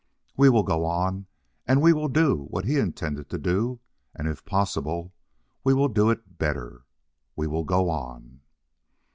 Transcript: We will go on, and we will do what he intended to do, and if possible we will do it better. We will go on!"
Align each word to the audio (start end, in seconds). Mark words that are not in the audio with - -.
We 0.35 0.49
will 0.49 0.63
go 0.63 0.83
on, 0.85 1.27
and 1.67 1.79
we 1.79 1.93
will 1.93 2.07
do 2.07 2.47
what 2.49 2.65
he 2.65 2.79
intended 2.79 3.29
to 3.29 3.37
do, 3.37 3.81
and 4.15 4.27
if 4.27 4.43
possible 4.45 5.13
we 5.63 5.75
will 5.75 5.89
do 5.89 6.09
it 6.09 6.39
better. 6.39 6.85
We 7.35 7.45
will 7.45 7.65
go 7.65 7.87
on!" 7.87 8.39